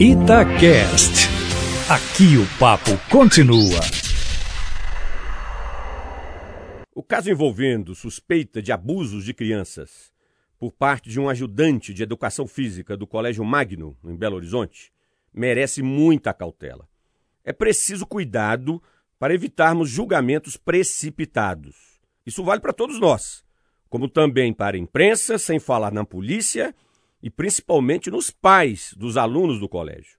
[0.00, 1.28] Itacast.
[1.88, 3.80] Aqui o papo continua.
[6.92, 10.12] O caso envolvendo suspeita de abusos de crianças
[10.58, 14.92] por parte de um ajudante de educação física do Colégio Magno, em Belo Horizonte,
[15.32, 16.88] merece muita cautela.
[17.44, 18.82] É preciso cuidado
[19.16, 21.76] para evitarmos julgamentos precipitados.
[22.26, 23.44] Isso vale para todos nós,
[23.88, 26.74] como também para a imprensa, sem falar na polícia
[27.24, 30.18] e principalmente nos pais dos alunos do colégio.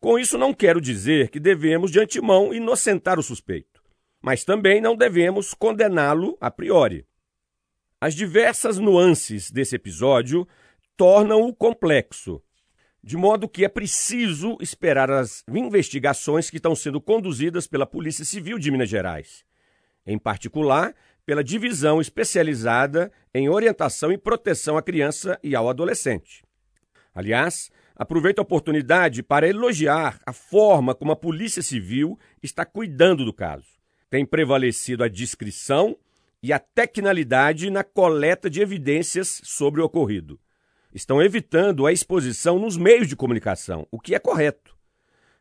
[0.00, 3.80] Com isso, não quero dizer que devemos, de antemão, inocentar o suspeito,
[4.20, 7.06] mas também não devemos condená-lo a priori.
[8.00, 10.44] As diversas nuances desse episódio
[10.96, 12.42] tornam-o complexo,
[13.00, 18.58] de modo que é preciso esperar as investigações que estão sendo conduzidas pela Polícia Civil
[18.58, 19.44] de Minas Gerais,
[20.04, 20.96] em particular
[21.30, 26.42] pela divisão especializada em orientação e proteção à criança e ao adolescente.
[27.14, 33.32] Aliás, aproveito a oportunidade para elogiar a forma como a Polícia Civil está cuidando do
[33.32, 33.68] caso.
[34.10, 35.96] Tem prevalecido a discrição
[36.42, 40.36] e a tecnalidade na coleta de evidências sobre o ocorrido.
[40.92, 44.76] Estão evitando a exposição nos meios de comunicação, o que é correto.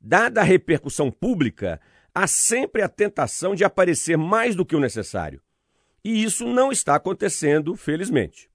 [0.00, 1.80] Dada a repercussão pública,
[2.14, 5.42] há sempre a tentação de aparecer mais do que o necessário.
[6.04, 8.50] E isso não está acontecendo, felizmente.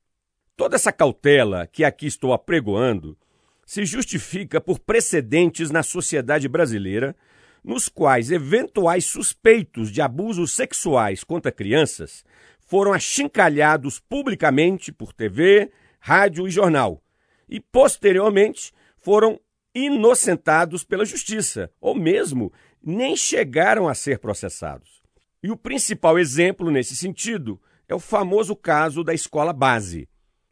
[0.56, 3.18] Toda essa cautela que aqui estou apregoando
[3.66, 7.16] se justifica por precedentes na sociedade brasileira,
[7.64, 12.24] nos quais eventuais suspeitos de abusos sexuais contra crianças
[12.60, 17.02] foram achincalhados publicamente por TV, rádio e jornal,
[17.48, 19.40] e posteriormente foram
[19.74, 22.52] inocentados pela justiça, ou mesmo
[22.84, 25.02] nem chegaram a ser processados.
[25.48, 30.06] E o principal exemplo nesse sentido é o famoso caso da escola base.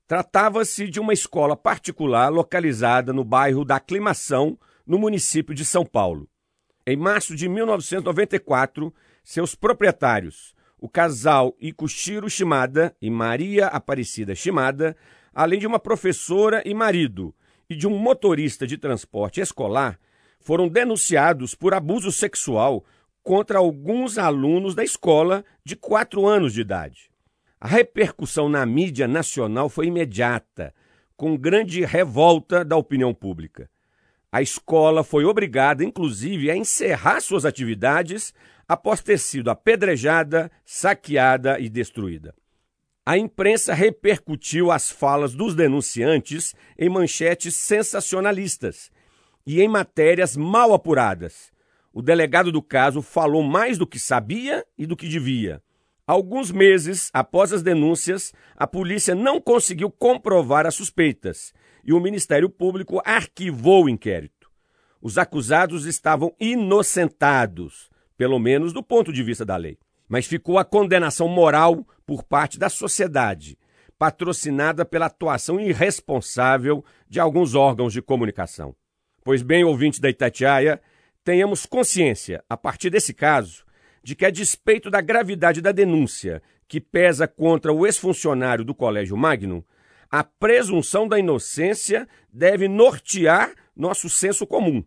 [0.08, 6.30] Tratava-se de uma escola particular localizada no bairro da Aclimação, no município de São Paulo.
[6.88, 14.96] Em março de 1994, seus proprietários, o casal Ikushiro Shimada e Maria Aparecida Shimada,
[15.34, 17.36] além de uma professora e marido
[17.70, 20.00] e de um motorista de transporte escolar,
[20.40, 22.86] foram denunciados por abuso sexual
[23.26, 27.10] contra alguns alunos da escola de quatro anos de idade.
[27.60, 30.72] A repercussão na mídia nacional foi imediata,
[31.18, 33.68] com grande revolta da opinião pública.
[34.32, 38.32] A escola foi obrigada, inclusive, a encerrar suas atividades
[38.68, 42.32] após ter sido apedrejada, saqueada e destruída.
[43.04, 48.92] A imprensa repercutiu as falas dos denunciantes em manchetes sensacionalistas
[49.48, 51.55] e em matérias mal apuradas,
[51.96, 55.64] o delegado do caso falou mais do que sabia e do que devia.
[56.06, 61.54] Alguns meses após as denúncias, a polícia não conseguiu comprovar as suspeitas
[61.86, 64.50] e o Ministério Público arquivou o inquérito.
[65.02, 69.78] Os acusados estavam inocentados, pelo menos do ponto de vista da lei.
[70.06, 73.58] Mas ficou a condenação moral por parte da sociedade,
[73.98, 78.76] patrocinada pela atuação irresponsável de alguns órgãos de comunicação.
[79.24, 80.82] Pois bem, ouvintes da Itatiaia,
[81.26, 83.66] tenhamos consciência, a partir desse caso,
[84.04, 89.18] de que, a despeito da gravidade da denúncia que pesa contra o ex-funcionário do Colégio
[89.18, 89.64] Magnum,
[90.10, 94.84] a presunção da inocência deve nortear nosso senso comum.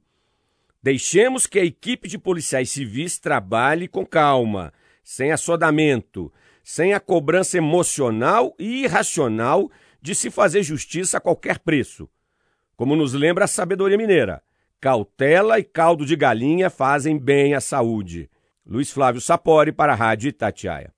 [0.80, 4.72] Deixemos que a equipe de policiais civis trabalhe com calma,
[5.02, 6.32] sem assodamento,
[6.62, 9.68] sem a cobrança emocional e irracional
[10.00, 12.08] de se fazer justiça a qualquer preço.
[12.76, 14.40] Como nos lembra a sabedoria mineira,
[14.80, 18.30] Cautela e caldo de galinha fazem bem à saúde.
[18.64, 20.92] Luiz Flávio Sapori para a Rádio Itatiaia.